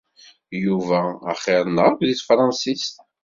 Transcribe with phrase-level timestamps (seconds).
[0.63, 0.99] Yuba
[1.31, 2.93] axiṛ-nneɣ akk deg tefṛansist.